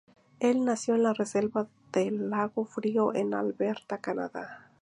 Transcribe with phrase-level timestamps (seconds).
[0.39, 4.71] Él nació en la reserva del lago frío en Alberta, Canadá.